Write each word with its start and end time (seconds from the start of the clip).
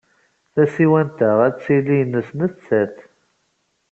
Tasiwant-a 0.53 1.31
ad 1.45 1.55
tili 1.63 1.99
nnes 2.03 2.29
nettat. 2.39 2.95